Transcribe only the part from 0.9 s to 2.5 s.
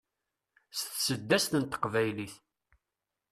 tseddast n teqbaylit